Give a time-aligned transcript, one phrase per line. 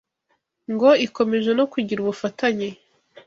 [0.73, 2.67] Ngo ikomeje no kugira ubufatanye